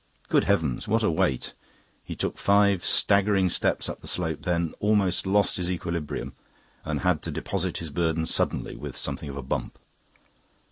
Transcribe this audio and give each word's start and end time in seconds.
Good 0.29 0.45
heavens, 0.45 0.87
what 0.87 1.03
a 1.03 1.11
weight! 1.11 1.53
He 2.03 2.15
took 2.15 2.39
five 2.39 2.83
staggering 2.83 3.49
steps 3.49 3.87
up 3.87 4.01
the 4.01 4.07
slope, 4.07 4.41
then 4.41 4.73
almost 4.79 5.27
lost 5.27 5.57
his 5.57 5.69
equilibrium, 5.69 6.33
and 6.83 7.01
had 7.01 7.21
to 7.21 7.29
deposit 7.29 7.77
his 7.77 7.91
burden 7.91 8.25
suddenly, 8.25 8.75
with 8.75 8.95
something 8.95 9.29
of 9.29 9.37
a 9.37 9.43
bump. 9.43 9.77